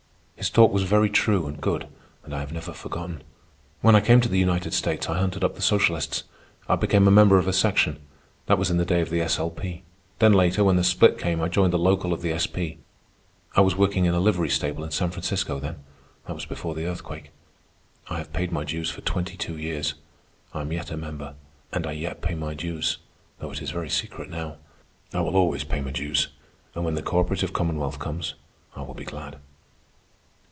[0.35, 1.87] His talk was very true and good,
[2.25, 3.21] and I have never forgotten.
[3.81, 6.23] When I came to the United States I hunted up the socialists.
[6.67, 9.37] I became a member of a section—that was in the day of the S.
[9.37, 9.51] L.
[9.51, 9.83] P.
[10.17, 12.47] Then later, when the split came, I joined the local of the S.
[12.47, 12.79] P.
[13.55, 15.75] I was working in a livery stable in San Francisco then.
[16.25, 17.29] That was before the Earthquake.
[18.09, 19.93] I have paid my dues for twenty two years.
[20.55, 21.35] I am yet a member,
[21.71, 22.97] and I yet pay my dues,
[23.37, 24.57] though it is very secret now.
[25.13, 26.29] I will always pay my dues,
[26.73, 28.33] and when the cooperative commonwealth comes,
[28.75, 29.37] I will be glad."